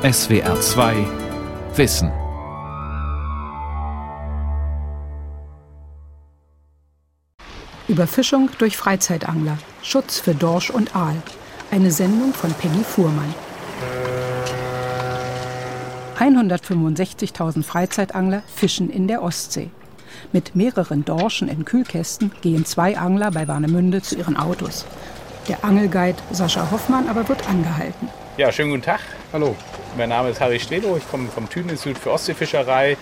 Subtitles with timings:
[0.00, 0.94] SWR 2
[1.74, 2.12] Wissen.
[7.88, 9.58] Überfischung durch Freizeitangler.
[9.82, 11.20] Schutz für Dorsch und Aal.
[11.72, 13.34] Eine Sendung von Peggy Fuhrmann.
[16.20, 19.70] 165.000 Freizeitangler fischen in der Ostsee.
[20.32, 24.86] Mit mehreren Dorschen in Kühlkästen gehen zwei Angler bei Warnemünde zu ihren Autos.
[25.48, 28.08] Der Angelguide Sascha Hoffmann aber wird angehalten.
[28.36, 29.00] Ja, schönen guten Tag.
[29.32, 29.56] Hallo.
[29.96, 32.98] Mein Name ist Harry Strelo, ich komme vom Thünen-Institut für Ostseefischerei.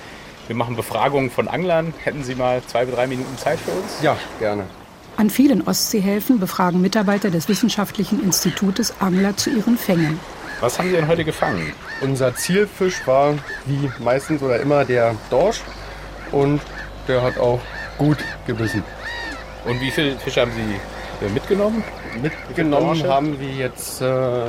[0.46, 1.92] Wir machen Befragungen von Anglern.
[2.04, 4.00] Hätten Sie mal zwei bis drei Minuten Zeit für uns?
[4.00, 4.64] Ja, gerne.
[5.16, 10.20] An vielen Ostseehäfen befragen Mitarbeiter des Wissenschaftlichen Institutes Angler zu ihren Fängen.
[10.60, 11.72] Was haben Sie denn heute gefangen?
[12.00, 15.62] Unser Zielfisch war wie meistens oder immer der Dorsch
[16.30, 16.60] und
[17.08, 17.60] der hat auch
[17.98, 18.84] gut gebissen.
[19.64, 20.80] Und wie viele Fische haben Sie
[21.32, 21.82] mitgenommen?
[22.22, 24.46] Mitgenommen haben wir jetzt äh,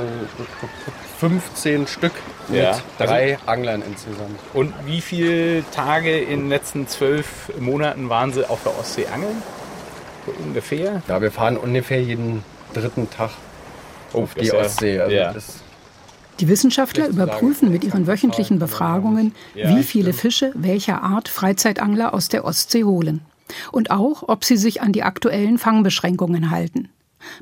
[1.18, 2.12] 15 Stück
[2.48, 4.38] mit Ja, also- drei Anglern insgesamt.
[4.54, 9.42] Und wie viele Tage in den letzten zwölf Monaten waren Sie auf der Ostsee angeln?
[10.26, 11.02] So ungefähr?
[11.08, 13.30] Ja, wir fahren ungefähr jeden dritten Tag
[14.12, 15.00] auf das die Ostsee.
[15.00, 15.32] Also ja.
[15.32, 15.56] das,
[16.40, 22.44] Die Wissenschaftler überprüfen mit ihren wöchentlichen Befragungen, wie viele Fische welcher Art Freizeitangler aus der
[22.44, 23.20] Ostsee holen.
[23.72, 26.88] Und auch, ob sie sich an die aktuellen Fangbeschränkungen halten.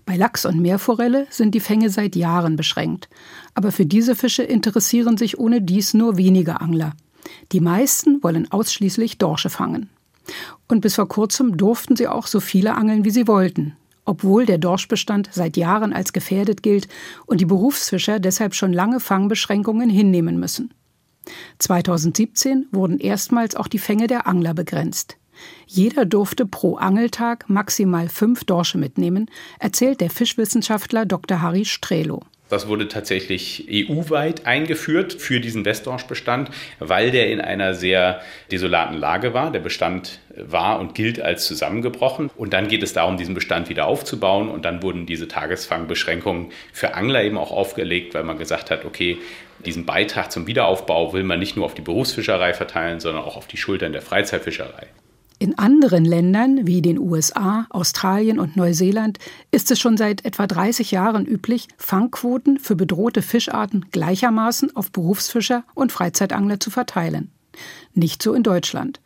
[0.05, 3.09] Bei Lachs und Meerforelle sind die Fänge seit Jahren beschränkt.
[3.55, 6.95] Aber für diese Fische interessieren sich ohne dies nur wenige Angler.
[7.53, 9.91] Die meisten wollen ausschließlich Dorsche fangen.
[10.69, 13.77] Und bis vor kurzem durften sie auch so viele angeln, wie sie wollten.
[14.05, 16.89] Obwohl der Dorschbestand seit Jahren als gefährdet gilt
[17.27, 20.73] und die Berufsfischer deshalb schon lange Fangbeschränkungen hinnehmen müssen.
[21.59, 25.17] 2017 wurden erstmals auch die Fänge der Angler begrenzt.
[25.67, 31.43] Jeder durfte pro Angeltag maximal fünf Dorsche mitnehmen, erzählt der Fischwissenschaftler Dr.
[31.43, 32.23] Harry Strelo.
[32.49, 38.21] Das wurde tatsächlich EU-weit eingeführt für diesen Westdorschbestand, weil der in einer sehr
[38.53, 39.51] desolaten Lage war.
[39.51, 42.31] Der Bestand war und gilt als zusammengebrochen.
[42.37, 44.49] Und dann geht es darum, diesen Bestand wieder aufzubauen.
[44.49, 49.19] Und dann wurden diese Tagesfangbeschränkungen für Angler eben auch aufgelegt, weil man gesagt hat, okay,
[49.65, 53.49] diesen Beitrag zum Wiederaufbau will man nicht nur auf die Berufsfischerei verteilen, sondern auch auf
[53.49, 54.87] die Schultern der Freizeitfischerei.
[55.39, 59.19] In anderen Ländern wie den USA, Australien und Neuseeland
[59.51, 65.65] ist es schon seit etwa 30 Jahren üblich, Fangquoten für bedrohte Fischarten gleichermaßen auf Berufsfischer
[65.75, 67.31] und Freizeitangler zu verteilen.
[67.93, 69.01] Nicht so in Deutschland.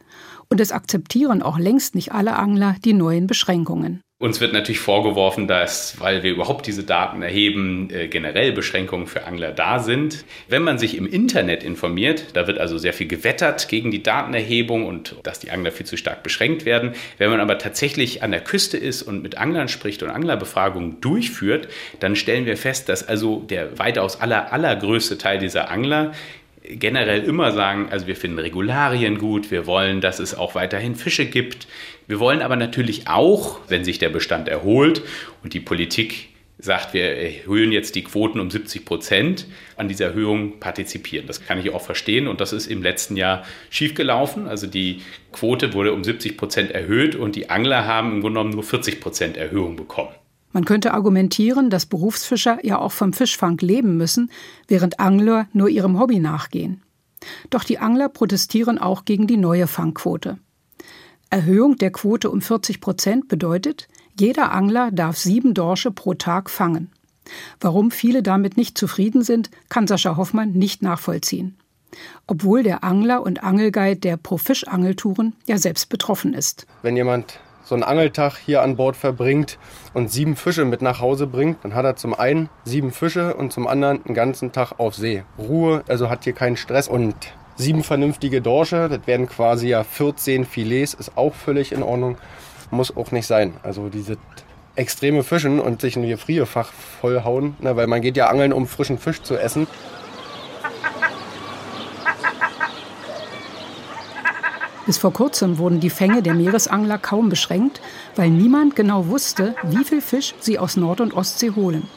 [0.49, 4.01] Und es akzeptieren auch längst nicht alle Angler die neuen Beschränkungen.
[4.23, 9.25] Uns wird natürlich vorgeworfen, dass, weil wir überhaupt diese Daten erheben, äh, generell Beschränkungen für
[9.25, 10.27] Angler da sind.
[10.47, 14.85] Wenn man sich im Internet informiert, da wird also sehr viel gewettert gegen die Datenerhebung
[14.85, 16.93] und dass die Angler viel zu stark beschränkt werden.
[17.17, 21.69] Wenn man aber tatsächlich an der Küste ist und mit Anglern spricht und Anglerbefragungen durchführt,
[22.01, 26.13] dann stellen wir fest, dass also der weitaus aller, allergrößte Teil dieser Angler
[26.63, 31.25] generell immer sagen, also wir finden Regularien gut, wir wollen, dass es auch weiterhin Fische
[31.25, 31.67] gibt.
[32.11, 35.03] Wir wollen aber natürlich auch, wenn sich der Bestand erholt
[35.45, 40.59] und die Politik sagt, wir erhöhen jetzt die Quoten um 70 Prozent, an dieser Erhöhung
[40.59, 41.29] partizipieren.
[41.29, 44.49] Das kann ich auch verstehen und das ist im letzten Jahr schiefgelaufen.
[44.49, 48.55] Also die Quote wurde um 70 Prozent erhöht und die Angler haben im Grunde genommen
[48.55, 50.11] nur 40 Prozent Erhöhung bekommen.
[50.51, 54.33] Man könnte argumentieren, dass Berufsfischer ja auch vom Fischfang leben müssen,
[54.67, 56.83] während Angler nur ihrem Hobby nachgehen.
[57.51, 60.39] Doch die Angler protestieren auch gegen die neue Fangquote.
[61.31, 63.87] Erhöhung der Quote um 40 Prozent bedeutet,
[64.19, 66.91] jeder Angler darf sieben Dorsche pro Tag fangen.
[67.61, 71.57] Warum viele damit nicht zufrieden sind, kann Sascha Hoffmann nicht nachvollziehen.
[72.27, 76.67] Obwohl der Angler und Angelguide der Pro-Fisch-Angeltouren ja selbst betroffen ist.
[76.83, 79.57] wenn jemand so einen Angeltag hier an Bord verbringt
[79.95, 83.53] und sieben Fische mit nach Hause bringt, dann hat er zum einen sieben Fische und
[83.53, 85.23] zum anderen einen ganzen Tag auf See.
[85.39, 87.15] Ruhe, also hat hier keinen Stress und
[87.61, 92.17] sieben vernünftige Dorsche, das wären quasi ja 14 Filets, ist auch völlig in Ordnung,
[92.71, 93.55] muss auch nicht sein.
[93.63, 94.17] Also diese
[94.77, 98.99] extreme Fischen und sich ein Gefrierfach vollhauen, ne, weil man geht ja angeln, um frischen
[98.99, 99.67] Fisch zu essen.
[104.87, 107.81] Bis vor kurzem wurden die Fänge der Meeresangler kaum beschränkt,
[108.17, 111.89] weil niemand genau wusste, wie viel Fisch sie aus Nord- und Ostsee holen.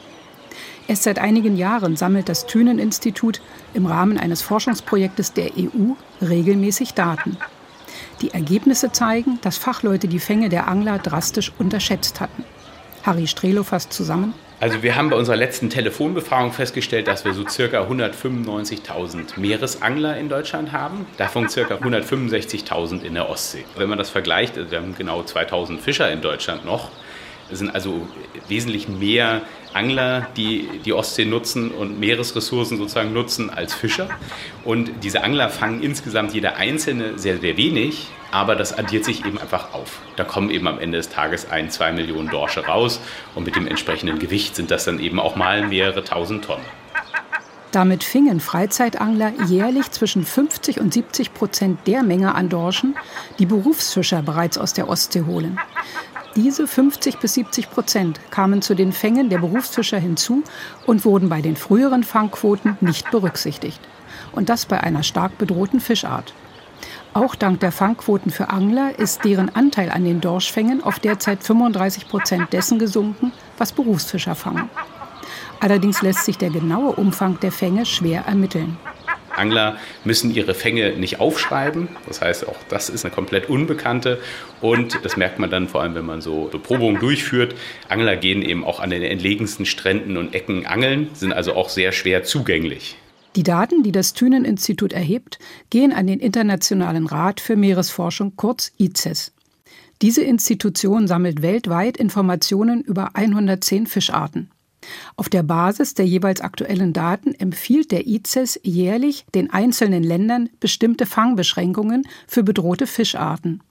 [0.88, 3.42] Erst seit einigen Jahren sammelt das Thünen-Institut
[3.74, 7.38] im Rahmen eines Forschungsprojektes der EU regelmäßig Daten.
[8.22, 12.44] Die Ergebnisse zeigen, dass Fachleute die Fänge der Angler drastisch unterschätzt hatten.
[13.04, 14.34] Harry Strelo fasst zusammen.
[14.60, 20.30] Also wir haben bei unserer letzten Telefonbefragung festgestellt, dass wir so circa 195.000 Meeresangler in
[20.30, 23.66] Deutschland haben, davon circa 165.000 in der Ostsee.
[23.76, 26.92] Wenn man das vergleicht, also wir haben genau 2.000 Fischer in Deutschland noch,
[27.54, 28.08] Es sind also
[28.48, 34.10] wesentlich mehr Angler, die die Ostsee nutzen und Meeresressourcen sozusagen nutzen als Fischer.
[34.64, 39.38] Und diese Angler fangen insgesamt jeder einzelne sehr, sehr wenig, aber das addiert sich eben
[39.38, 40.02] einfach auf.
[40.16, 43.00] Da kommen eben am Ende des Tages ein, zwei Millionen Dorsche raus
[43.36, 46.66] und mit dem entsprechenden Gewicht sind das dann eben auch mal mehrere tausend Tonnen.
[47.74, 52.96] Damit fingen Freizeitangler jährlich zwischen 50 und 70 Prozent der Menge an Dorschen,
[53.40, 55.60] die Berufsfischer bereits aus der Ostsee holen.
[56.36, 60.44] Diese 50 bis 70 Prozent kamen zu den Fängen der Berufsfischer hinzu
[60.88, 63.80] und wurden bei den früheren Fangquoten nicht berücksichtigt.
[64.32, 66.34] Und das bei einer stark bedrohten Fischart.
[67.14, 72.10] Auch dank der Fangquoten für Angler ist deren Anteil an den Dorschfängen auf derzeit 35
[72.10, 74.72] Prozent dessen gesunken, was Berufsfischer fangen.
[75.60, 78.78] Allerdings lässt sich der genaue Umfang der Fänge schwer ermitteln.
[79.36, 81.90] Angler müssen ihre Fänge nicht aufschreiben.
[82.08, 84.20] Das heißt, auch das ist eine komplett unbekannte.
[84.62, 87.56] Und das merkt man dann vor allem, wenn man so Beprobungen durchführt.
[87.90, 91.92] Angler gehen eben auch an den entlegensten Stränden und Ecken angeln, sind also auch sehr
[91.92, 92.96] schwer zugänglich.
[93.36, 95.40] Die Daten, die das Thünen-Institut erhebt,
[95.72, 99.32] gehen an den Internationalen Rat für Meeresforschung, kurz ICES.
[100.04, 104.52] Diese Institution sammelt weltweit Informationen über 110 Fischarten.
[105.16, 111.06] Auf der Basis der jeweils aktuellen Daten empfiehlt der ICES jährlich den einzelnen Ländern bestimmte
[111.06, 113.62] Fangbeschränkungen für bedrohte Fischarten.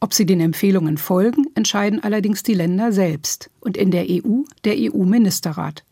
[0.00, 4.74] Ob sie den Empfehlungen folgen, entscheiden allerdings die Länder selbst und in der EU der
[4.76, 5.84] EU-Ministerrat.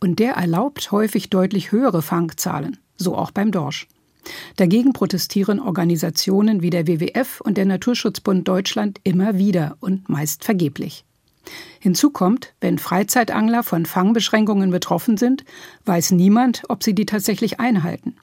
[0.00, 3.88] Und der erlaubt häufig deutlich höhere Fangzahlen, so auch beim Dorsch.
[4.56, 11.04] Dagegen protestieren Organisationen wie der WWF und der Naturschutzbund Deutschland immer wieder und meist vergeblich.
[11.80, 15.44] Hinzu kommt, wenn Freizeitangler von Fangbeschränkungen betroffen sind,
[15.84, 18.16] weiß niemand, ob sie die tatsächlich einhalten.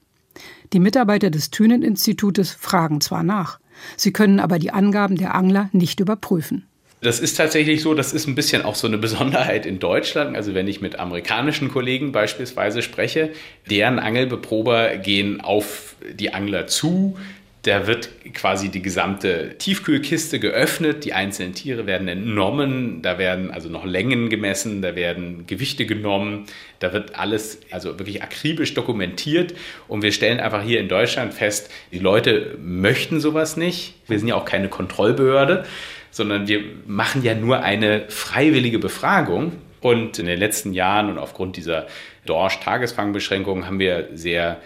[0.73, 3.59] Die Mitarbeiter des Thünen-Institutes fragen zwar nach,
[3.97, 6.65] sie können aber die Angaben der Angler nicht überprüfen.
[7.01, 10.35] Das ist tatsächlich so, das ist ein bisschen auch so eine Besonderheit in Deutschland.
[10.35, 13.31] Also wenn ich mit amerikanischen Kollegen beispielsweise spreche,
[13.69, 17.18] deren Angelbeprober gehen auf die Angler zu,
[17.63, 23.69] da wird quasi die gesamte Tiefkühlkiste geöffnet, die einzelnen Tiere werden entnommen, da werden also
[23.69, 26.46] noch Längen gemessen, da werden Gewichte genommen,
[26.80, 29.54] da wird alles also wirklich akribisch dokumentiert.
[29.88, 33.94] Und wir stellen einfach hier in Deutschland fest, die Leute möchten sowas nicht.
[34.07, 35.66] Wir sind ja auch keine Kontrollbehörde,
[36.10, 39.52] sondern wir machen ja nur eine freiwillige Befragung.
[39.81, 41.88] Und in den letzten Jahren und aufgrund dieser
[42.25, 44.62] Dorsch-Tagesfangbeschränkungen haben wir sehr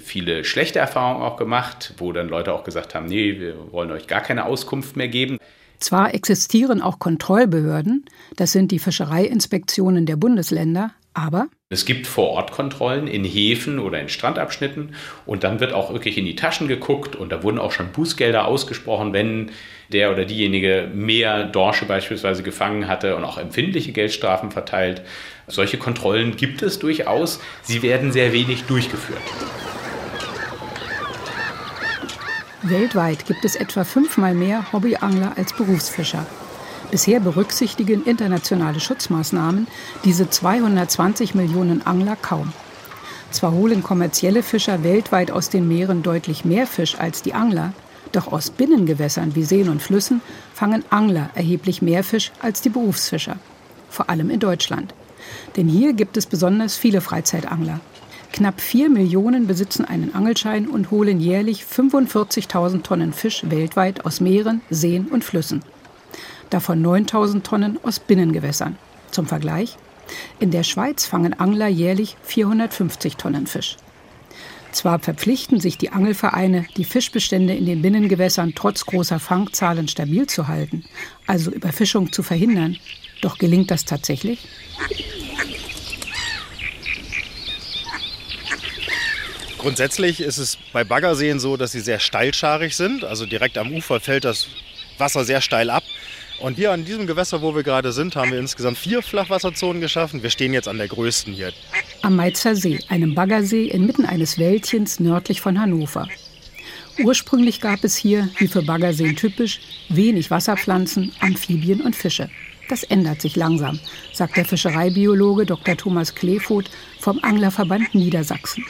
[0.00, 4.06] viele schlechte Erfahrungen auch gemacht, wo dann Leute auch gesagt haben, nee, wir wollen euch
[4.06, 5.38] gar keine Auskunft mehr geben.
[5.78, 8.04] Zwar existieren auch Kontrollbehörden,
[8.36, 14.94] das sind die Fischereiinspektionen der Bundesländer, aber es gibt Vorortkontrollen in Häfen oder in Strandabschnitten
[15.24, 18.46] und dann wird auch wirklich in die Taschen geguckt und da wurden auch schon Bußgelder
[18.46, 19.50] ausgesprochen, wenn
[19.90, 25.02] der oder diejenige mehr Dorsche beispielsweise gefangen hatte und auch empfindliche Geldstrafen verteilt.
[25.46, 29.22] Solche Kontrollen gibt es durchaus, sie werden sehr wenig durchgeführt.
[32.62, 36.26] Weltweit gibt es etwa fünfmal mehr Hobbyangler als Berufsfischer.
[36.92, 39.66] Bisher berücksichtigen internationale Schutzmaßnahmen
[40.04, 42.52] diese 220 Millionen Angler kaum.
[43.30, 47.72] Zwar holen kommerzielle Fischer weltweit aus den Meeren deutlich mehr Fisch als die Angler,
[48.12, 50.20] doch aus Binnengewässern wie Seen und Flüssen
[50.52, 53.36] fangen Angler erheblich mehr Fisch als die Berufsfischer.
[53.88, 54.92] Vor allem in Deutschland.
[55.56, 57.80] Denn hier gibt es besonders viele Freizeitangler.
[58.34, 64.60] Knapp vier Millionen besitzen einen Angelschein und holen jährlich 45.000 Tonnen Fisch weltweit aus Meeren,
[64.68, 65.62] Seen und Flüssen.
[66.52, 68.76] Davon 9.000 Tonnen aus Binnengewässern.
[69.10, 69.78] Zum Vergleich,
[70.38, 73.78] in der Schweiz fangen Angler jährlich 450 Tonnen Fisch.
[74.70, 80.46] Zwar verpflichten sich die Angelvereine, die Fischbestände in den Binnengewässern trotz großer Fangzahlen stabil zu
[80.46, 80.84] halten,
[81.26, 82.76] also Überfischung zu verhindern,
[83.22, 84.46] doch gelingt das tatsächlich?
[89.56, 93.04] Grundsätzlich ist es bei Baggerseen so, dass sie sehr steilscharig sind.
[93.04, 94.48] Also direkt am Ufer fällt das
[94.98, 95.82] Wasser sehr steil ab.
[96.40, 100.22] Und hier an diesem Gewässer, wo wir gerade sind, haben wir insgesamt vier Flachwasserzonen geschaffen.
[100.22, 101.52] Wir stehen jetzt an der größten hier.
[102.02, 106.08] Am Mainzer See, einem Baggersee inmitten eines Wäldchens nördlich von Hannover.
[106.98, 112.28] Ursprünglich gab es hier, wie für Baggerseen typisch, wenig Wasserpflanzen, Amphibien und Fische.
[112.68, 113.78] Das ändert sich langsam,
[114.12, 115.76] sagt der Fischereibiologe Dr.
[115.76, 118.64] Thomas Kleefoth vom Anglerverband Niedersachsen.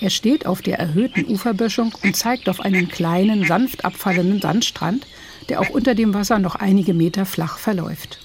[0.00, 5.06] Er steht auf der erhöhten Uferböschung und zeigt auf einen kleinen, sanft abfallenden Sandstrand,
[5.48, 8.18] der auch unter dem Wasser noch einige Meter flach verläuft.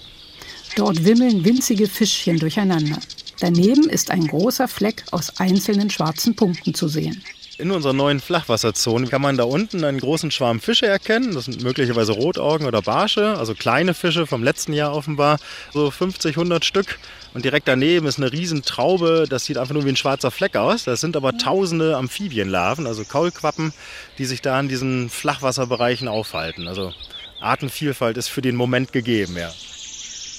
[0.75, 2.99] Dort wimmeln winzige Fischchen durcheinander.
[3.39, 7.23] Daneben ist ein großer Fleck aus einzelnen schwarzen Punkten zu sehen.
[7.61, 11.35] In unserer neuen Flachwasserzone kann man da unten einen großen Schwarm Fische erkennen.
[11.35, 15.37] Das sind möglicherweise Rotaugen oder Barsche, also kleine Fische vom letzten Jahr offenbar,
[15.71, 16.97] so 50, 100 Stück.
[17.35, 20.85] Und direkt daneben ist eine Riesentraube, das sieht einfach nur wie ein schwarzer Fleck aus.
[20.85, 23.73] Das sind aber tausende Amphibienlarven, also Kaulquappen,
[24.17, 26.67] die sich da in diesen Flachwasserbereichen aufhalten.
[26.67, 26.93] Also
[27.41, 29.51] Artenvielfalt ist für den Moment gegeben, ja.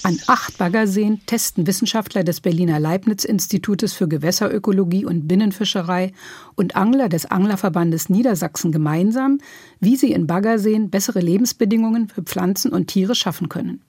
[0.05, 6.11] An acht Baggerseen testen Wissenschaftler des Berliner Leibniz-Institutes für Gewässerökologie und Binnenfischerei
[6.55, 9.39] und Angler des Anglerverbandes Niedersachsen gemeinsam,
[9.79, 13.81] wie sie in Baggerseen bessere Lebensbedingungen für Pflanzen und Tiere schaffen können.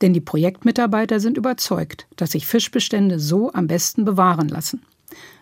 [0.00, 4.82] Denn die Projektmitarbeiter sind überzeugt, dass sich Fischbestände so am besten bewahren lassen,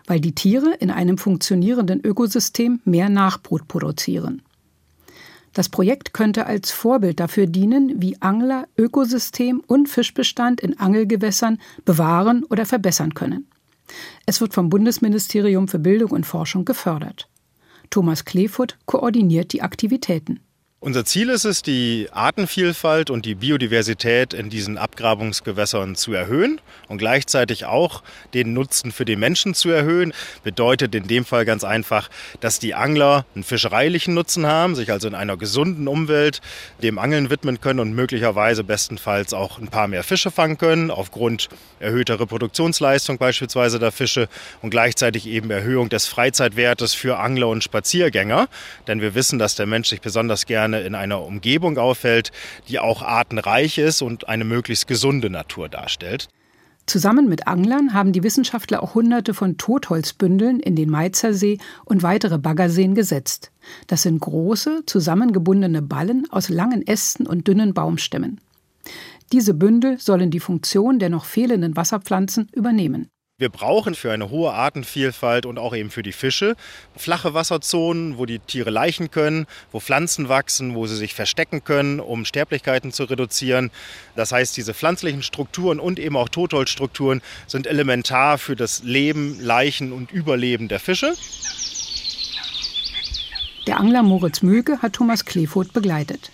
[0.07, 4.41] weil die Tiere in einem funktionierenden Ökosystem mehr Nachbrut produzieren.
[5.53, 12.43] Das Projekt könnte als Vorbild dafür dienen, wie Angler Ökosystem und Fischbestand in Angelgewässern bewahren
[12.45, 13.47] oder verbessern können.
[14.25, 17.27] Es wird vom Bundesministerium für Bildung und Forschung gefördert.
[17.89, 20.39] Thomas Kleefoot koordiniert die Aktivitäten.
[20.83, 26.97] Unser Ziel ist es, die Artenvielfalt und die Biodiversität in diesen Abgrabungsgewässern zu erhöhen und
[26.97, 28.01] gleichzeitig auch
[28.33, 30.11] den Nutzen für den Menschen zu erhöhen.
[30.43, 32.09] Bedeutet in dem Fall ganz einfach,
[32.39, 36.41] dass die Angler einen fischereilichen Nutzen haben, sich also in einer gesunden Umwelt
[36.81, 41.49] dem Angeln widmen können und möglicherweise bestenfalls auch ein paar mehr Fische fangen können, aufgrund
[41.79, 44.27] erhöhter Reproduktionsleistung beispielsweise der Fische
[44.63, 48.47] und gleichzeitig eben Erhöhung des Freizeitwertes für Angler und Spaziergänger.
[48.87, 52.31] Denn wir wissen, dass der Mensch sich besonders gerne gerne in einer Umgebung auffällt,
[52.67, 56.29] die auch artenreich ist und eine möglichst gesunde Natur darstellt.
[56.87, 62.37] Zusammen mit Anglern haben die Wissenschaftler auch hunderte von Totholzbündeln in den Meizersee und weitere
[62.37, 63.51] Baggerseen gesetzt.
[63.87, 68.41] Das sind große, zusammengebundene Ballen aus langen Ästen und dünnen Baumstämmen.
[69.31, 73.09] Diese Bündel sollen die Funktion der noch fehlenden Wasserpflanzen übernehmen.
[73.41, 76.55] Wir brauchen für eine hohe Artenvielfalt und auch eben für die Fische
[76.95, 81.99] flache Wasserzonen, wo die Tiere laichen können, wo Pflanzen wachsen, wo sie sich verstecken können,
[81.99, 83.71] um Sterblichkeiten zu reduzieren.
[84.15, 89.91] Das heißt, diese pflanzlichen Strukturen und eben auch Totholzstrukturen sind elementar für das Leben, Leichen
[89.91, 91.15] und Überleben der Fische.
[93.65, 96.29] Der Angler Moritz Möge hat Thomas Kleefoth begleitet.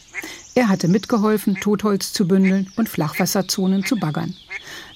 [0.58, 4.36] Er hatte mitgeholfen, Totholz zu bündeln und Flachwasserzonen zu baggern.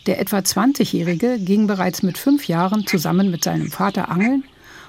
[0.08, 4.44] Der etwa 20-Jährige ging bereits mit fünf Jahren zusammen mit seinem Vater angeln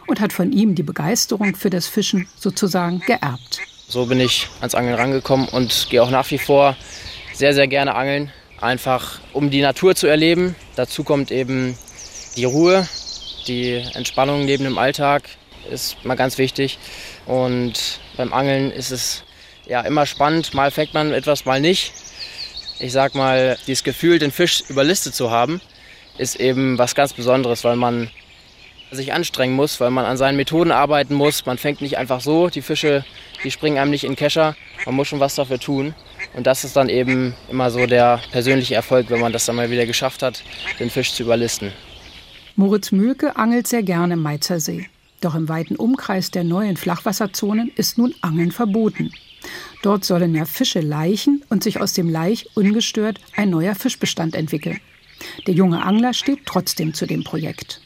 [0.06, 3.60] und hat von ihm die Begeisterung für das Fischen sozusagen geerbt.
[3.86, 6.74] So bin ich ans Angeln rangekommen und gehe auch nach wie vor
[7.34, 8.32] sehr, sehr gerne angeln.
[8.58, 10.54] Einfach um die Natur zu erleben.
[10.74, 11.76] Dazu kommt eben
[12.38, 12.88] die Ruhe,
[13.46, 15.24] die Entspannung neben dem Alltag
[15.70, 16.78] ist mal ganz wichtig.
[17.26, 19.22] Und beim Angeln ist es
[19.66, 20.54] ja immer spannend.
[20.54, 21.92] Mal fängt man etwas, mal nicht
[22.82, 25.60] ich sag mal, dieses Gefühl, den Fisch überlistet zu haben,
[26.18, 28.10] ist eben was ganz Besonderes, weil man
[28.90, 31.46] sich anstrengen muss, weil man an seinen Methoden arbeiten muss.
[31.46, 33.04] Man fängt nicht einfach so, die Fische,
[33.42, 34.54] die springen einem nicht in den Kescher.
[34.84, 35.94] Man muss schon was dafür tun.
[36.34, 39.70] Und das ist dann eben immer so der persönliche Erfolg, wenn man das dann mal
[39.70, 40.42] wieder geschafft hat,
[40.78, 41.72] den Fisch zu überlisten.
[42.56, 44.88] Moritz Mühlke angelt sehr gerne im Meizersee.
[45.22, 49.12] Doch im weiten Umkreis der neuen Flachwasserzonen ist nun Angeln verboten.
[49.82, 54.80] Dort sollen ja Fische laichen und sich aus dem Laich ungestört ein neuer Fischbestand entwickeln.
[55.46, 57.80] Der junge Angler steht trotzdem zu dem Projekt.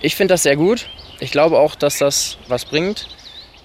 [0.00, 0.88] Ich finde das sehr gut.
[1.20, 3.08] Ich glaube auch, dass das was bringt.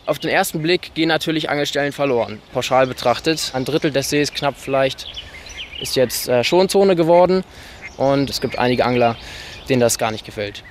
[0.06, 2.40] Auf den ersten Blick gehen natürlich Angelstellen verloren.
[2.54, 5.06] Pauschal betrachtet, ein Drittel des Sees knapp vielleicht
[5.82, 7.44] ist jetzt äh, Schonzone geworden
[7.98, 9.18] und es gibt einige Angler,
[9.70, 10.64] denen das gar nicht gefällt.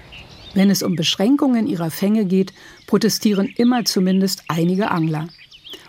[0.54, 2.52] Wenn es um Beschränkungen ihrer Fänge geht,
[2.86, 5.28] protestieren immer zumindest einige Angler.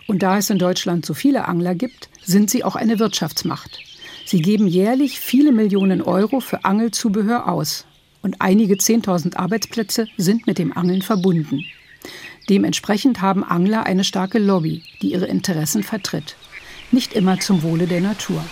[0.07, 3.79] Und da es in Deutschland so viele Angler gibt, sind sie auch eine Wirtschaftsmacht.
[4.25, 7.85] Sie geben jährlich viele Millionen Euro für Angelzubehör aus.
[8.21, 11.63] Und einige 10.000 Arbeitsplätze sind mit dem Angeln verbunden.
[12.49, 16.35] Dementsprechend haben Angler eine starke Lobby, die ihre Interessen vertritt.
[16.91, 18.43] Nicht immer zum Wohle der Natur.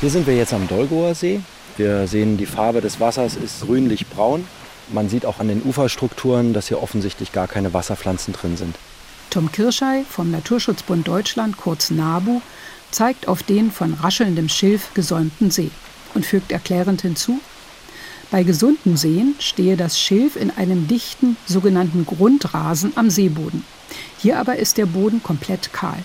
[0.00, 1.40] Hier sind wir jetzt am Dolgoer See.
[1.76, 4.46] Wir sehen, die Farbe des Wassers ist grünlich-braun.
[4.92, 8.76] Man sieht auch an den Uferstrukturen, dass hier offensichtlich gar keine Wasserpflanzen drin sind.
[9.30, 12.40] Tom Kirschei vom Naturschutzbund Deutschland, kurz NABU,
[12.90, 15.70] zeigt auf den von raschelndem Schilf gesäumten See
[16.14, 17.40] und fügt erklärend hinzu,
[18.30, 23.64] bei gesunden Seen stehe das Schilf in einem dichten sogenannten Grundrasen am Seeboden.
[24.18, 25.98] Hier aber ist der Boden komplett kahl.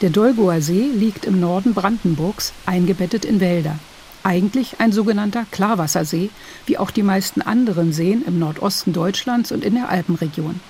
[0.00, 3.78] Der Dolgoer See liegt im Norden Brandenburgs, eingebettet in Wälder
[4.24, 6.30] eigentlich ein sogenannter Klarwassersee,
[6.66, 10.60] wie auch die meisten anderen Seen im Nordosten Deutschlands und in der Alpenregion.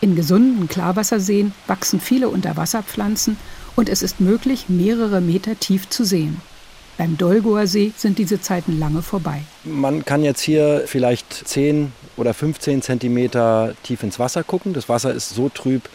[0.00, 3.36] In gesunden Klarwasserseen wachsen viele Unterwasserpflanzen
[3.76, 6.40] und es ist möglich, mehrere Meter tief zu sehen.
[6.96, 9.42] Beim Dolgoer See sind diese Zeiten lange vorbei.
[9.64, 14.74] Man kann jetzt hier vielleicht 10 oder 15 Zentimeter tief ins Wasser gucken.
[14.74, 15.88] Das Wasser ist so trüb,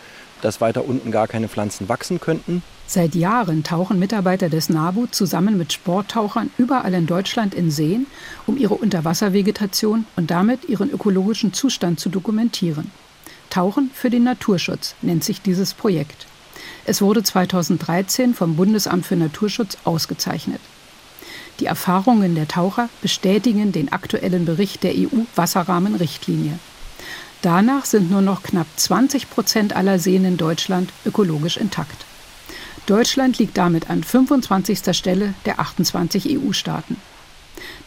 [0.46, 2.62] dass weiter unten gar keine Pflanzen wachsen könnten.
[2.86, 8.06] Seit Jahren tauchen Mitarbeiter des NABU zusammen mit Sporttauchern überall in Deutschland in Seen,
[8.46, 12.92] um ihre Unterwasservegetation und damit ihren ökologischen Zustand zu dokumentieren.
[13.50, 16.28] Tauchen für den Naturschutz nennt sich dieses Projekt.
[16.86, 20.62] Es wurde 2013 vom Bundesamt für Naturschutz ausgezeichnet.
[21.60, 26.60] Die Erfahrungen der Taucher bestätigen den aktuellen Bericht der EU-Wasserrahmenrichtlinie.
[27.46, 32.04] Danach sind nur noch knapp 20 Prozent aller Seen in Deutschland ökologisch intakt.
[32.88, 34.98] Deutschland liegt damit an 25.
[34.98, 36.98] Stelle der 28 EU-Staaten.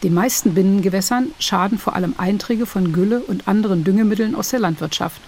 [0.01, 5.19] Den meisten Binnengewässern schaden vor allem Einträge von Gülle und anderen Düngemitteln aus der Landwirtschaft.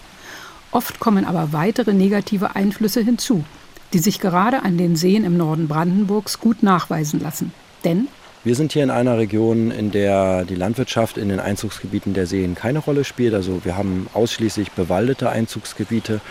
[0.72, 3.44] Oft kommen aber weitere negative Einflüsse hinzu,
[3.92, 7.52] die sich gerade an den Seen im Norden Brandenburgs gut nachweisen lassen.
[7.84, 8.08] Denn
[8.44, 12.56] wir sind hier in einer Region, in der die Landwirtschaft in den Einzugsgebieten der Seen
[12.56, 13.36] keine Rolle spielt.
[13.36, 16.22] Also wir haben ausschließlich bewaldete Einzugsgebiete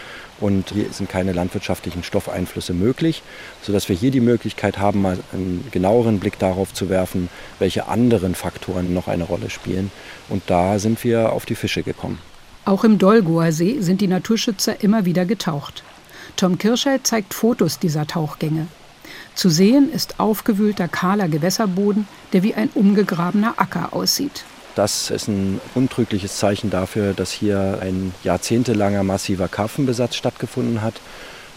[0.41, 3.23] und hier sind keine landwirtschaftlichen Stoffeinflüsse möglich,
[3.63, 8.35] sodass wir hier die Möglichkeit haben, mal einen genaueren Blick darauf zu werfen, welche anderen
[8.35, 9.93] Faktoren noch eine Rolle spielen.
[10.29, 12.19] Und da sind wir auf die Fische gekommen.
[12.65, 15.85] Auch im Dolgoer See sind die Naturschützer immer wieder getaucht.
[16.37, 18.67] Tom Kirschel zeigt Fotos dieser Tauchgänge.
[19.41, 24.45] Zu sehen ist aufgewühlter kahler Gewässerboden, der wie ein umgegrabener Acker aussieht.
[24.75, 31.01] Das ist ein untrügliches Zeichen dafür, dass hier ein jahrzehntelanger massiver Karpfenbesatz stattgefunden hat.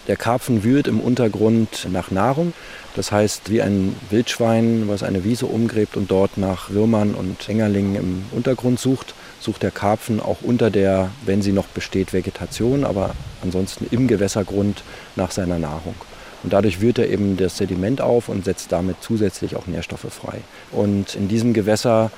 [0.07, 2.53] Der Karpfen wühlt im Untergrund nach Nahrung.
[2.95, 7.95] Das heißt, wie ein Wildschwein, was eine Wiese umgräbt und dort nach Würmern und Engerlingen
[7.95, 13.13] im Untergrund sucht, sucht der Karpfen auch unter der, wenn sie noch besteht, Vegetation, aber
[13.41, 14.83] ansonsten im Gewässergrund
[15.17, 15.95] nach seiner Nahrung.
[16.43, 20.41] Und dadurch wühlt er eben das Sediment auf und setzt damit zusätzlich auch Nährstoffe frei.
[20.71, 22.11] Und in diesem Gewässer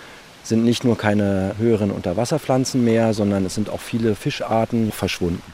[0.43, 5.53] sind nicht nur keine höheren Unterwasserpflanzen mehr, sondern es sind auch viele Fischarten verschwunden.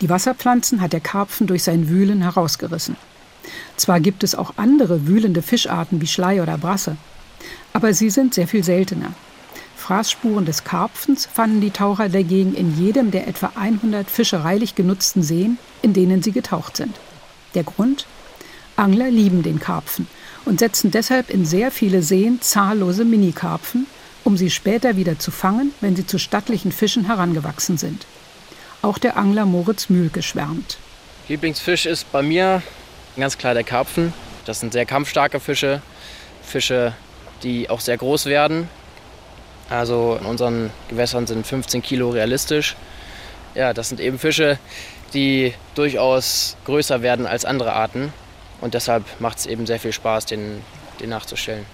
[0.00, 2.96] Die Wasserpflanzen hat der Karpfen durch sein Wühlen herausgerissen.
[3.76, 6.96] Zwar gibt es auch andere wühlende Fischarten wie Schlei oder Brasse,
[7.72, 9.12] aber sie sind sehr viel seltener.
[9.76, 15.58] Fraßspuren des Karpfens fanden die Taucher dagegen in jedem der etwa 100 fischereilich genutzten Seen,
[15.82, 16.94] in denen sie getaucht sind.
[17.54, 18.06] Der Grund?
[18.76, 20.06] Angler lieben den Karpfen
[20.44, 23.86] und setzen deshalb in sehr viele Seen zahllose Minikarpfen,
[24.24, 28.06] um sie später wieder zu fangen, wenn sie zu stattlichen Fischen herangewachsen sind.
[28.82, 30.78] Auch der Angler Moritz Mühlke schwärmt.
[31.28, 32.62] Lieblingsfisch ist bei mir
[33.16, 34.12] ganz klar der Karpfen.
[34.44, 35.82] Das sind sehr kampfstarke Fische,
[36.42, 36.94] Fische,
[37.42, 38.68] die auch sehr groß werden.
[39.68, 42.76] Also in unseren Gewässern sind 15 Kilo realistisch.
[43.54, 44.58] Ja, das sind eben Fische,
[45.14, 48.12] die durchaus größer werden als andere Arten.
[48.60, 50.62] Und deshalb macht es eben sehr viel Spaß, den,
[51.00, 51.64] den nachzustellen.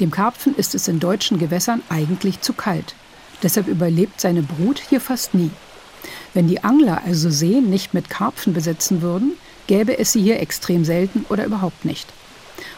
[0.00, 2.94] Dem Karpfen ist es in deutschen Gewässern eigentlich zu kalt.
[3.42, 5.50] Deshalb überlebt seine Brut hier fast nie.
[6.34, 9.32] Wenn die Angler also Seen nicht mit Karpfen besetzen würden,
[9.66, 12.06] gäbe es sie hier extrem selten oder überhaupt nicht.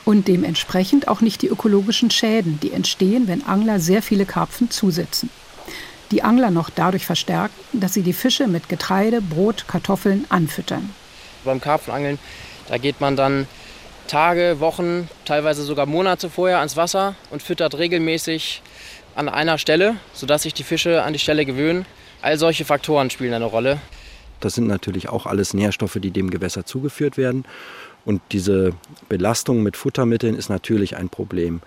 [0.05, 5.31] Und dementsprechend auch nicht die ökologischen Schäden, die entstehen, wenn Angler sehr viele Karpfen zusetzen
[6.11, 10.91] die Angler noch dadurch verstärken, dass sie die Fische mit Getreide, Brot, Kartoffeln anfüttern.
[11.45, 12.19] Beim Karpfenangeln,
[12.69, 13.47] da geht man dann
[14.07, 18.63] Tage, Wochen, teilweise sogar Monate vorher ans Wasser und füttert regelmäßig
[19.15, 21.85] an einer Stelle, sodass sich die Fische an die Stelle gewöhnen.
[22.23, 23.79] All solche Faktoren spielen eine Rolle.
[24.41, 27.45] Das sind natürlich auch alles Nährstoffe, die dem Gewässer zugeführt werden.
[28.05, 28.73] Und diese
[29.09, 31.61] Belastung mit Futtermitteln ist natürlich ein Problem.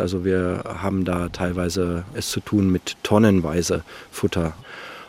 [0.00, 4.54] Also wir haben da teilweise es zu tun mit tonnenweise Futter.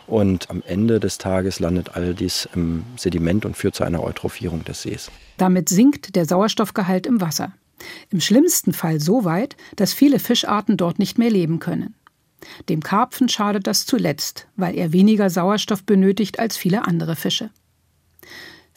[0.07, 4.65] Und am Ende des Tages landet all dies im Sediment und führt zu einer Eutrophierung
[4.65, 5.09] des Sees.
[5.37, 7.53] Damit sinkt der Sauerstoffgehalt im Wasser.
[8.09, 11.95] Im schlimmsten Fall so weit, dass viele Fischarten dort nicht mehr leben können.
[12.69, 17.49] Dem Karpfen schadet das zuletzt, weil er weniger Sauerstoff benötigt als viele andere Fische.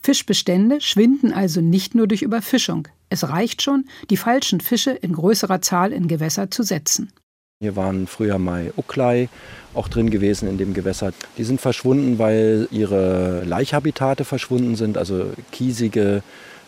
[0.02, 2.88] Fischbestände schwinden also nicht nur durch Überfischung.
[3.14, 7.12] Es reicht schon, die falschen Fische in größerer Zahl in Gewässer zu setzen.
[7.60, 9.28] Hier waren früher mal Uklei
[9.72, 11.12] auch drin gewesen in dem Gewässer.
[11.38, 16.24] Die sind verschwunden, weil ihre Laichhabitate verschwunden sind, also kiesige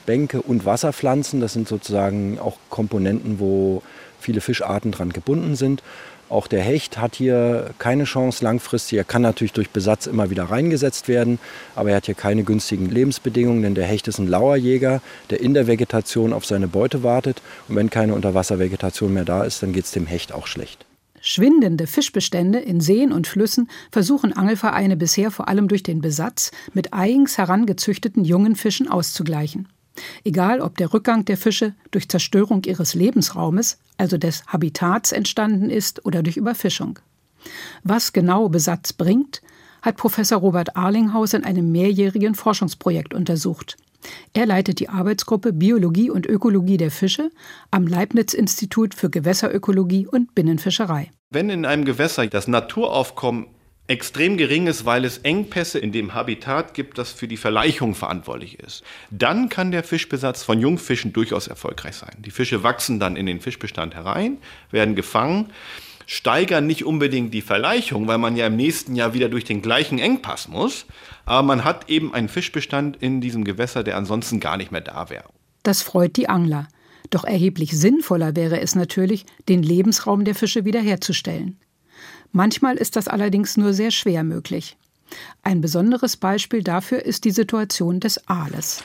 [0.06, 1.40] Bänke und Wasserpflanzen.
[1.40, 3.82] Das sind sozusagen auch Komponenten, wo
[4.20, 5.82] viele Fischarten dran gebunden sind.
[6.28, 8.98] Auch der Hecht hat hier keine Chance langfristig.
[8.98, 11.38] Er kann natürlich durch Besatz immer wieder reingesetzt werden,
[11.76, 15.54] aber er hat hier keine günstigen Lebensbedingungen, denn der Hecht ist ein Lauerjäger, der in
[15.54, 17.42] der Vegetation auf seine Beute wartet.
[17.68, 20.84] Und wenn keine Unterwasservegetation mehr da ist, dann geht es dem Hecht auch schlecht.
[21.20, 26.92] Schwindende Fischbestände in Seen und Flüssen versuchen Angelvereine bisher vor allem durch den Besatz mit
[26.92, 29.68] eigens herangezüchteten jungen Fischen auszugleichen.
[30.24, 36.04] Egal, ob der Rückgang der Fische durch Zerstörung ihres Lebensraumes, also des Habitats, entstanden ist
[36.04, 36.98] oder durch Überfischung.
[37.84, 39.42] Was genau Besatz bringt,
[39.82, 43.76] hat Professor Robert Arlinghaus in einem mehrjährigen Forschungsprojekt untersucht.
[44.32, 47.30] Er leitet die Arbeitsgruppe Biologie und Ökologie der Fische
[47.70, 51.10] am Leibniz-Institut für Gewässerökologie und Binnenfischerei.
[51.30, 53.46] Wenn in einem Gewässer das Naturaufkommen
[53.88, 58.58] extrem gering ist, weil es Engpässe in dem Habitat gibt, das für die Verleichung verantwortlich
[58.58, 62.16] ist, dann kann der Fischbesatz von Jungfischen durchaus erfolgreich sein.
[62.18, 64.38] Die Fische wachsen dann in den Fischbestand herein,
[64.70, 65.52] werden gefangen,
[66.06, 69.98] steigern nicht unbedingt die Verleichung, weil man ja im nächsten Jahr wieder durch den gleichen
[69.98, 70.86] Engpass muss,
[71.24, 75.10] aber man hat eben einen Fischbestand in diesem Gewässer, der ansonsten gar nicht mehr da
[75.10, 75.28] wäre.
[75.62, 76.68] Das freut die Angler.
[77.10, 81.58] Doch erheblich sinnvoller wäre es natürlich, den Lebensraum der Fische wiederherzustellen.
[82.36, 84.76] Manchmal ist das allerdings nur sehr schwer möglich.
[85.42, 88.82] Ein besonderes Beispiel dafür ist die Situation des Aales.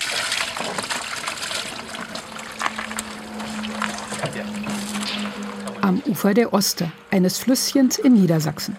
[5.82, 8.78] Am Ufer der Oste, eines Flüsschens in Niedersachsen.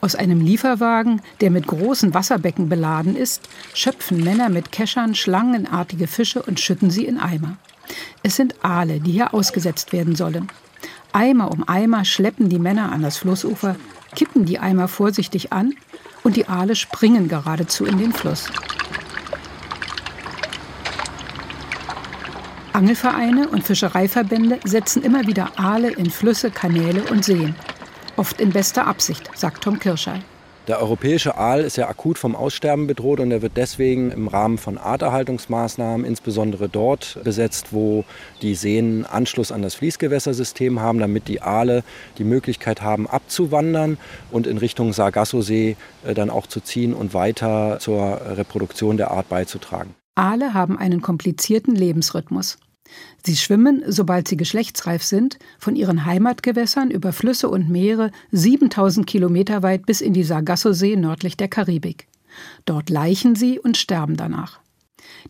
[0.00, 6.40] Aus einem Lieferwagen, der mit großen Wasserbecken beladen ist, schöpfen Männer mit Keschern schlangenartige Fische
[6.40, 7.56] und schütten sie in Eimer.
[8.22, 10.48] Es sind Aale, die hier ausgesetzt werden sollen.
[11.18, 13.74] Eimer um Eimer schleppen die Männer an das Flussufer,
[14.14, 15.74] kippen die Eimer vorsichtig an
[16.22, 18.48] und die Aale springen geradezu in den Fluss.
[22.72, 27.56] Angelvereine und Fischereiverbände setzen immer wieder Aale in Flüsse, Kanäle und Seen.
[28.16, 30.22] Oft in bester Absicht, sagt Tom Kirschei.
[30.68, 34.58] Der europäische Aal ist ja akut vom Aussterben bedroht und er wird deswegen im Rahmen
[34.58, 38.04] von Arterhaltungsmaßnahmen, insbesondere dort besetzt, wo
[38.42, 41.84] die Seen Anschluss an das Fließgewässersystem haben, damit die Aale
[42.18, 43.96] die Möglichkeit haben, abzuwandern
[44.30, 49.30] und in Richtung Sargassosee äh, dann auch zu ziehen und weiter zur Reproduktion der Art
[49.30, 49.94] beizutragen.
[50.16, 52.58] Aale haben einen komplizierten Lebensrhythmus.
[53.24, 59.62] Sie schwimmen, sobald sie geschlechtsreif sind, von ihren Heimatgewässern über Flüsse und Meere 7000 Kilometer
[59.62, 62.06] weit bis in die Sargassosee nördlich der Karibik.
[62.64, 64.60] Dort laichen sie und sterben danach.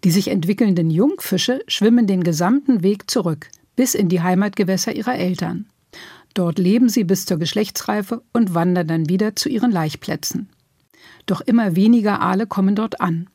[0.05, 5.67] Die sich entwickelnden Jungfische schwimmen den gesamten Weg zurück, bis in die Heimatgewässer ihrer Eltern.
[6.35, 10.49] Dort leben sie bis zur Geschlechtsreife und wandern dann wieder zu ihren Laichplätzen.
[11.27, 13.29] Doch immer weniger Aale kommen dort an.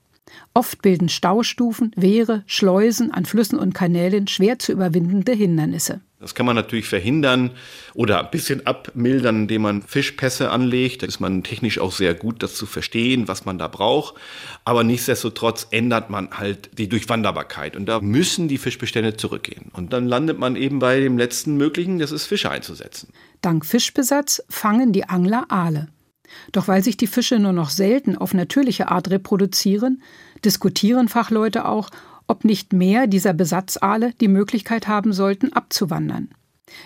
[0.54, 6.02] Oft bilden Staustufen, Wehre, Schleusen an Flüssen und Kanälen schwer zu überwindende Hindernisse.
[6.24, 7.52] Das kann man natürlich verhindern
[7.96, 11.04] oder ein bisschen abmildern, indem man Fischpässe anlegt.
[11.04, 14.16] Da ist man technisch auch sehr gut, das zu verstehen, was man da braucht.
[14.64, 17.76] Aber nichtsdestotrotz ändert man halt die Durchwanderbarkeit.
[17.76, 19.70] Und da müssen die Fischbestände zurückgehen.
[19.74, 23.10] Und dann landet man eben bei dem letzten Möglichen, das ist Fische einzusetzen.
[23.42, 25.90] Dank Fischbesatz fangen die Angler Aale.
[26.54, 30.02] Doch weil sich die Fische nur noch selten auf natürliche Art reproduzieren,
[30.46, 31.90] diskutieren Fachleute auch,
[32.28, 36.30] ob nicht mehr dieser Besatzaale die Möglichkeit haben sollten, abzuwandern.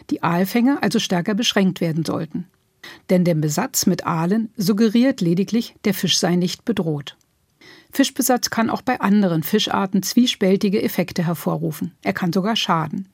[0.09, 2.47] Die Aalfänge also stärker beschränkt werden sollten.
[3.09, 7.17] Denn der Besatz mit Aalen suggeriert lediglich, der Fisch sei nicht bedroht.
[7.91, 11.93] Fischbesatz kann auch bei anderen Fischarten zwiespältige Effekte hervorrufen.
[12.03, 13.07] Er kann sogar schaden.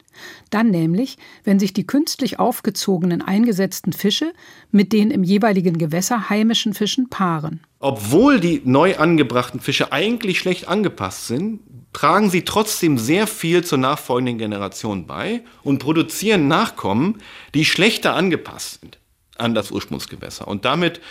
[0.49, 4.33] Dann nämlich, wenn sich die künstlich aufgezogenen eingesetzten Fische
[4.71, 7.62] mit den im jeweiligen Gewässer heimischen Fischen paaren.
[7.79, 11.62] Obwohl die neu angebrachten Fische eigentlich schlecht angepasst sind,
[11.93, 17.19] tragen sie trotzdem sehr viel zur nachfolgenden Generation bei und produzieren Nachkommen,
[17.53, 18.99] die schlechter angepasst sind
[19.38, 20.47] an das Ursprungsgewässer.
[20.47, 21.01] Und damit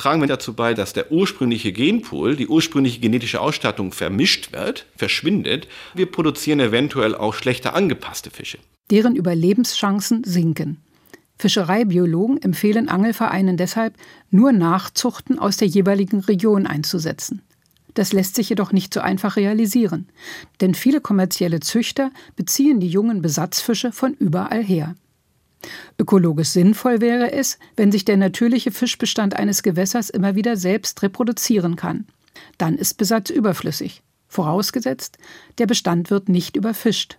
[0.00, 5.68] tragen wir dazu bei, dass der ursprüngliche Genpool, die ursprüngliche genetische Ausstattung vermischt wird, verschwindet.
[5.94, 8.58] Wir produzieren eventuell auch schlechter angepasste Fische.
[8.90, 10.78] Deren Überlebenschancen sinken.
[11.36, 13.94] Fischereibiologen empfehlen Angelvereinen deshalb,
[14.30, 17.42] nur Nachzuchten aus der jeweiligen Region einzusetzen.
[17.92, 20.08] Das lässt sich jedoch nicht so einfach realisieren,
[20.62, 24.94] denn viele kommerzielle Züchter beziehen die jungen Besatzfische von überall her.
[25.98, 31.76] Ökologisch sinnvoll wäre es, wenn sich der natürliche Fischbestand eines Gewässers immer wieder selbst reproduzieren
[31.76, 32.06] kann.
[32.58, 35.18] Dann ist Besatz überflüssig, vorausgesetzt,
[35.58, 37.18] der Bestand wird nicht überfischt.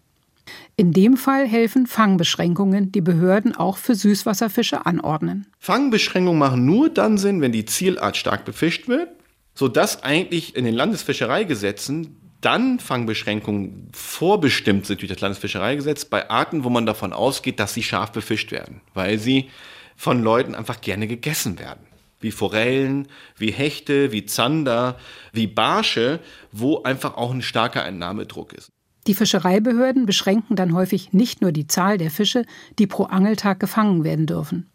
[0.75, 5.45] In dem Fall helfen Fangbeschränkungen, die Behörden auch für Süßwasserfische anordnen.
[5.59, 9.09] Fangbeschränkungen machen nur dann Sinn, wenn die Zielart stark befischt wird,
[9.53, 16.69] sodass eigentlich in den Landesfischereigesetzen dann Fangbeschränkungen vorbestimmt sind durch das Landesfischereigesetz bei Arten, wo
[16.69, 19.49] man davon ausgeht, dass sie scharf befischt werden, weil sie
[19.95, 21.85] von Leuten einfach gerne gegessen werden.
[22.19, 24.99] Wie Forellen, wie Hechte, wie Zander,
[25.33, 26.19] wie Barsche,
[26.51, 28.69] wo einfach auch ein starker Einnahmedruck ist.
[29.07, 32.45] Die Fischereibehörden beschränken dann häufig nicht nur die Zahl der Fische,
[32.77, 34.69] die pro Angeltag gefangen werden dürfen.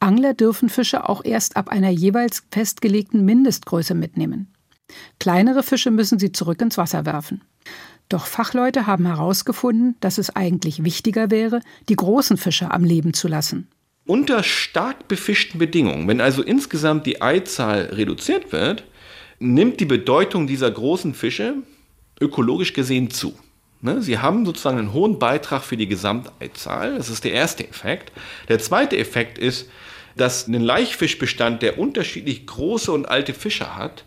[0.00, 4.51] Angler dürfen Fische auch erst ab einer jeweils festgelegten Mindestgröße mitnehmen.
[5.18, 7.42] Kleinere Fische müssen sie zurück ins Wasser werfen.
[8.08, 13.28] Doch Fachleute haben herausgefunden, dass es eigentlich wichtiger wäre, die großen Fische am Leben zu
[13.28, 13.68] lassen.
[14.04, 18.84] Unter stark befischten Bedingungen, wenn also insgesamt die Eizahl reduziert wird,
[19.38, 21.54] nimmt die Bedeutung dieser großen Fische
[22.20, 23.34] ökologisch gesehen zu.
[23.80, 26.96] Ne, sie haben sozusagen einen hohen Beitrag für die Gesamteizahl.
[26.96, 28.12] Das ist der erste Effekt.
[28.48, 29.68] Der zweite Effekt ist,
[30.16, 34.04] dass ein Laichfischbestand, der unterschiedlich große und alte Fische hat,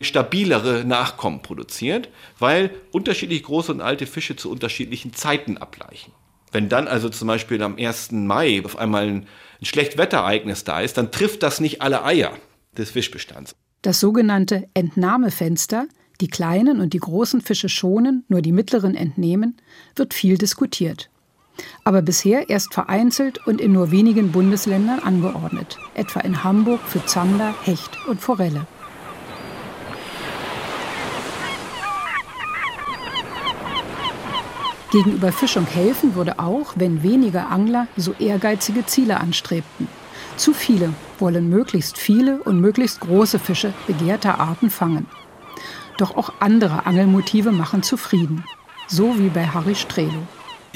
[0.00, 6.12] stabilere Nachkommen produziert, weil unterschiedlich große und alte Fische zu unterschiedlichen Zeiten ableichen.
[6.52, 8.12] Wenn dann also zum Beispiel am 1.
[8.12, 9.26] Mai auf einmal ein,
[9.60, 12.32] ein Schlechtwetterereignis da ist, dann trifft das nicht alle Eier
[12.76, 13.54] des Fischbestands.
[13.82, 15.86] Das sogenannte Entnahmefenster,
[16.20, 19.56] die kleinen und die großen Fische schonen, nur die mittleren entnehmen,
[19.96, 21.10] wird viel diskutiert.
[21.84, 27.54] Aber bisher erst vereinzelt und in nur wenigen Bundesländern angeordnet, etwa in Hamburg für Zander,
[27.64, 28.66] Hecht und Forelle.
[34.90, 39.88] Gegenüber Fischung helfen würde auch, wenn weniger Angler so ehrgeizige Ziele anstrebten.
[40.36, 45.06] Zu viele wollen möglichst viele und möglichst große Fische begehrter Arten fangen.
[45.98, 48.44] Doch auch andere Angelmotive machen zufrieden.
[48.86, 50.22] So wie bei Harry Strelo.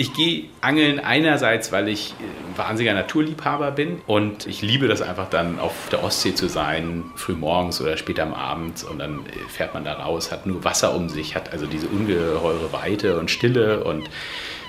[0.01, 5.29] Ich gehe angeln einerseits, weil ich ein wahnsinniger Naturliebhaber bin und ich liebe das einfach
[5.29, 9.75] dann auf der Ostsee zu sein, früh morgens oder später am Abend und dann fährt
[9.75, 13.85] man da raus, hat nur Wasser um sich, hat also diese ungeheure Weite und Stille
[13.85, 14.09] und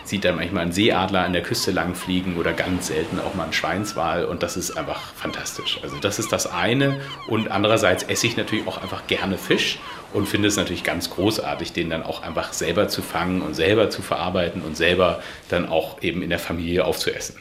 [0.04, 3.54] sieht dann manchmal einen Seeadler an der Küste langfliegen oder ganz selten auch mal einen
[3.54, 5.80] Schweinswal und das ist einfach fantastisch.
[5.82, 9.80] Also das ist das eine und andererseits esse ich natürlich auch einfach gerne Fisch
[10.14, 13.90] und finde es natürlich ganz großartig, den dann auch einfach selber zu fangen und selber
[13.90, 17.36] zu verarbeiten und selber dann auch eben in der Familie aufzuessen.